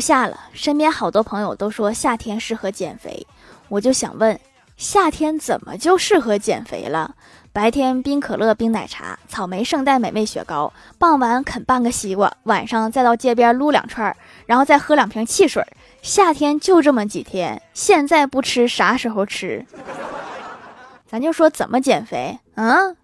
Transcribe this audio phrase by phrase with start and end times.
[0.00, 3.26] 不下了身边好多朋友都说夏天适合减肥。
[3.68, 4.40] 我就想问
[4.78, 7.14] 夏天怎么就适合减肥了？
[7.52, 14.16] 白天冰可乐冰奶茶草莓圣代美味雪糕傍晚啃半个西瓜晚上再到街边撸两串
[14.46, 15.62] 然后再喝两瓶汽水
[16.00, 19.66] 夏天就这么几天现在不吃啥时候吃？
[21.06, 22.96] 咱就说怎么减肥嗯？